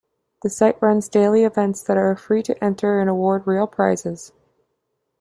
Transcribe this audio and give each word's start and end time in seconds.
The 0.41 0.49
site 0.49 0.81
runs 0.81 1.07
daily 1.09 1.43
events 1.43 1.83
that 1.83 1.95
are 1.95 2.15
free 2.15 2.41
to 2.41 2.63
enter 2.63 2.99
and 2.99 3.07
award 3.07 3.45
real 3.45 3.67
prizes. 3.67 4.33